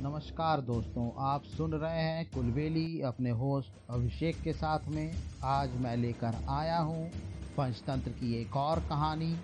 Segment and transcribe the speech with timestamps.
[0.00, 5.96] नमस्कार दोस्तों, आप सुन रहे हैं कुलबेली अपने होस्ट अभिषेक के साथ में। आज मैं
[5.96, 7.10] लेकर आया हूँ
[7.56, 9.36] पंचतंत्र की एक और कहानी।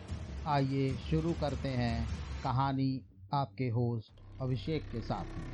[0.46, 2.08] आइए शुरू करते हैं
[2.44, 3.00] कहानी
[3.32, 5.52] आपके होस्ट अभिषेक के साथ में।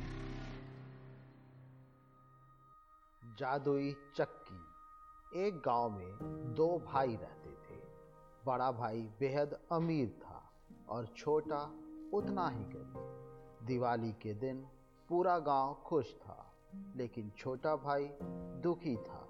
[3.39, 6.11] जादुई चक्की। एक गाँव में
[6.55, 7.79] दो भाई रहते थे।
[8.45, 10.51] बड़ा भाई बेहद अमीर था
[10.89, 11.63] और छोटा
[12.13, 14.65] उतना ही गरीब। दिवाली के दिन
[15.09, 16.53] पूरा गाँव खुश था,
[16.95, 18.09] लेकिन छोटा भाई
[18.61, 19.29] दुखी था,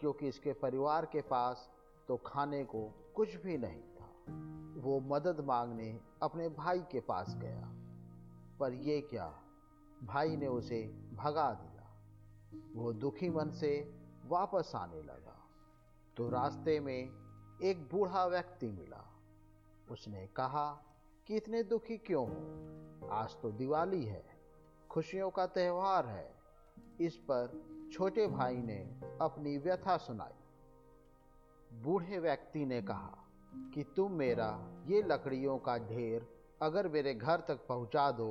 [0.00, 1.70] क्योंकि इसके परिवार के पास
[2.08, 4.06] तो खाने को कुछ भी नहीं था।
[4.80, 7.72] वो मदद मांगने अपने भाई के पास गया,
[8.60, 9.42] पर ये क्या,
[10.04, 11.76] भाई ने उसे भगा दिया।
[12.74, 15.48] वो दुखी मन से वापस आने लगा।
[16.16, 17.10] तो रास्ते में
[17.62, 19.20] एक बूढ़ा व्यक्ति मिला।
[19.90, 20.84] उसने कहा
[21.26, 23.08] कि, इतने दुखी क्यों हो?
[23.08, 24.35] आज तो दिवाली है।
[24.96, 26.28] खुशियों का त्यौहार है।
[27.00, 27.50] इस पर
[27.92, 28.78] छोटे भाई ने
[29.20, 33.26] अपनी व्यथा सुनाई। बूढ़े व्यक्ति ने कहा
[33.74, 34.48] कि तुम मेरा
[34.86, 36.26] ये लकड़ियों का ढेर
[36.62, 38.30] अगर मेरे घर तक पहुँचा दो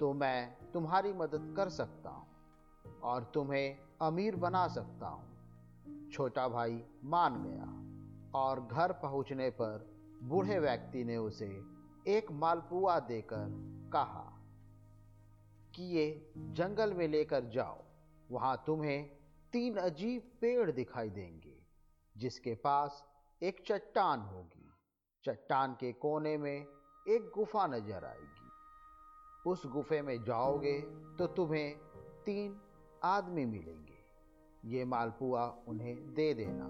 [0.00, 6.82] तो मैं तुम्हारी मदद कर सकता हूँ और तुम्हें अमीर बना सकता हूँ। छोटा भाई
[7.04, 9.88] मान गया और घर पहुँचने पर
[10.22, 11.50] बूढ़े व्यक्ति ने उसे
[12.08, 13.46] एक मालपुआ देकर
[13.92, 14.30] कहा
[15.74, 17.82] कि ये जंगल में लेकर जाओ।
[18.30, 19.08] वहाँ तुम्हें
[19.52, 21.56] तीन अजीब पेड़ दिखाई देंगे,
[22.14, 23.02] जिसके पास
[23.40, 24.70] एक चट्टान होगी।
[25.24, 30.80] चट्टान के कोने में एक गुफा नज़र आएगी। उस गुफे में जाओगे
[31.18, 31.76] तो तुम्हें
[32.26, 32.56] तीन
[33.04, 34.02] आदमी मिलेंगे।
[34.68, 36.68] ये मालपुआ उन्हें दे देना,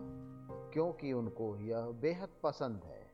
[0.73, 3.07] क्योंकि उनको यह बेहद पसंद है,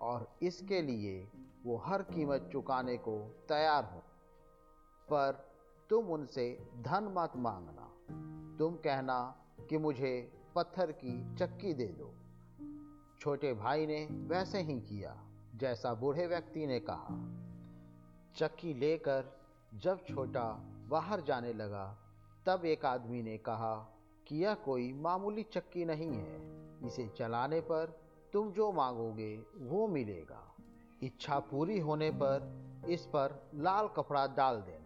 [0.00, 1.16] और इसके लिए
[1.64, 4.02] वो हर कीमत चुकाने को तैयार हो
[5.10, 5.48] पर
[5.90, 7.86] तुम उनसे धन मत मांगना।
[8.58, 9.36] तुम कहना
[9.70, 12.14] कि मुझे पत्थर की चक्की दे दो।
[13.20, 15.16] छोटे भाई ने वैसे ही किया,
[15.54, 17.16] जैसा बूढ़े व्यक्ति ने कहा।
[18.36, 19.24] चक्की लेकर
[19.74, 20.44] जब छोटा
[20.88, 21.98] बाहर जाने लगा,
[22.46, 23.74] तब एक आदमी ने कहा
[24.26, 26.36] कि यह कोई मामूली चक्की नहीं है।
[26.86, 28.00] इसे चलाने पर
[28.32, 30.54] तुम जो मांगोगे, वो मिलेगा।
[31.02, 34.77] इच्छा पूरी होने पर इस पर लाल कपड़ा डाल देना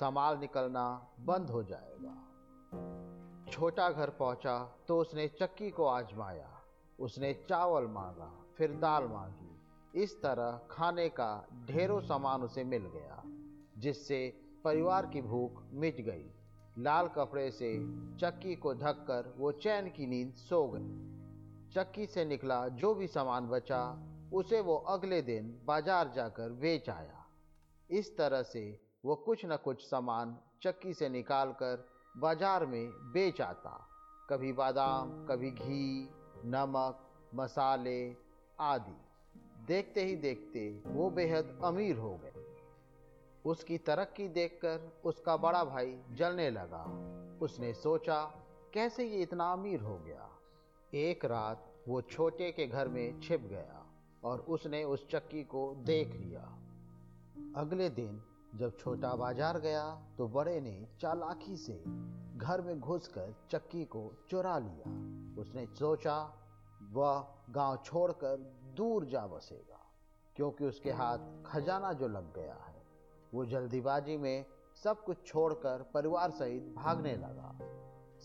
[0.00, 0.84] सामाल निकलना
[1.20, 2.14] बंद हो जाएगा।
[3.52, 4.58] छोटा घर पहुँचा
[4.88, 6.48] तो उसने चक्की को आजमाया।
[6.98, 13.22] उसने चावल मांगा, फिर दाल मांगी। इस तरह खाने का ढेरों सामान उसे मिल गया,
[13.78, 14.20] जिससे
[14.64, 16.30] परिवार की भूख मिट गई।
[16.78, 17.70] लाल कपड़े से
[18.20, 23.48] चक्की को ढककर वो चैन की नींद सो गई। चक्की से निकला जो भी सामान
[23.48, 23.82] बचा,
[24.32, 27.24] उसे वो अगले दिन बाज़ार जाकर बेच आया।
[27.90, 28.64] इस तरह से
[29.04, 31.84] वो कुछ न कुछ सामान चक्की से निकाल कर
[32.16, 33.88] बाज़ार में बेच आता।
[34.30, 36.08] कभी बादाम, कभी घी,
[36.44, 36.98] नमक,
[37.34, 38.16] मसाले
[38.60, 38.96] आदि।
[39.66, 42.44] देखते ही देखते वो बेहद अमीर हो गए।
[43.44, 46.84] उसकी तरक्की देखकर उसका बड़ा भाई जलने लगा।
[47.42, 48.22] उसने सोचा,
[48.74, 50.28] कैसे ये इतना अमीर हो गया?
[50.94, 53.86] एक रात वो छोटे के घर में छिप गया
[54.24, 56.42] और उसने उस चक्की को देख लिया।
[57.56, 59.84] अगले दिन जब छोटा बाज़ार गया
[60.18, 61.82] तो बड़े ने चालाकी से
[62.36, 64.90] घर में घुसकर चक्की को चुरा लिया।
[65.40, 66.16] उसने सोचा,
[66.92, 68.36] वह गाँव छोड़कर
[68.76, 69.78] दूर जा बसेगा,
[70.36, 72.82] क्योंकि उसके हाथ खजाना जो लग गया है,
[73.34, 74.44] वो जल्दीबाजी में
[74.84, 77.58] सब कुछ छोड़कर परिवार सहित भागने लगा।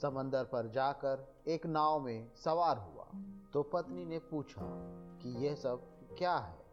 [0.01, 3.05] समंदर पर जाकर एक नाव में सवार हुआ
[3.53, 4.65] तो पत्नी ने पूछा
[5.21, 5.81] कि यह सब
[6.17, 6.66] क्या है?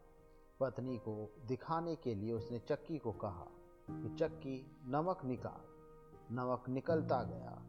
[0.59, 3.47] पत्नी को दिखाने के लिए उसने चक्की को कहा
[3.91, 7.61] कि चक्की नमक निकाल। नमक निकलता गया।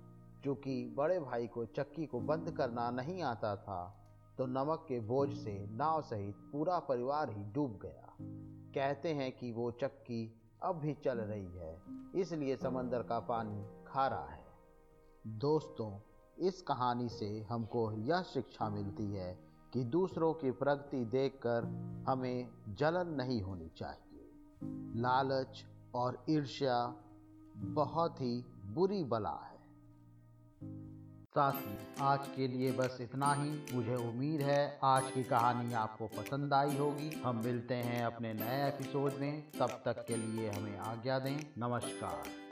[0.42, 4.02] क्योंकि बड़े भाई को चक्की को बंद करना नहीं आता था
[4.38, 8.16] तो नमक के बोझ से नाव सहित पूरा परिवार ही डूब गया।
[8.74, 11.82] कहते हैं कि वो चक्की अब भी चल रही है,
[12.14, 14.44] इसलिए समंदर का पानी खारा है।
[15.27, 16.00] दोस्तों,
[16.39, 21.65] इस कहानी से हमको यह शिक्षा मिलती है कि दूसरों की प्रगति देखकर
[22.09, 24.30] हमें जलन नहीं होनी चाहिए।
[25.01, 25.65] लालच
[25.95, 26.95] और ईर्ष्या
[27.57, 29.57] बहुत ही बुरी बला है।
[31.24, 36.54] साथी, आज के लिए बस इतना ही। मुझे उम्मीद है आज की कहानी आपको पसंद
[36.54, 41.18] आई होगी। हम मिलते हैं अपने नए एपिसोड में। तब तक के लिए हमें आज्ञा
[41.18, 42.46] दें। नमस्कार।